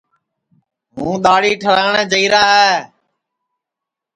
[0.95, 2.73] ہوں دؔاڑی ٹھراٹؔے جائیرا ہے